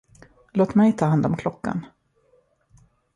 Låt 0.53 0.75
mig 0.75 0.93
ta 0.93 1.05
hand 1.05 1.25
om 1.25 1.37
klockan! 1.37 1.85